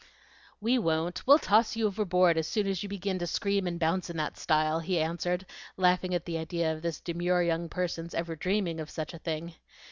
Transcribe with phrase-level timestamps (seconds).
[0.59, 4.09] "We won't; we'll toss you overboard as soon as you begin to scream and bounce
[4.09, 5.45] in that style," he answered,
[5.77, 9.53] laughing at the idea of this demure young person's ever dreaming of such a thing.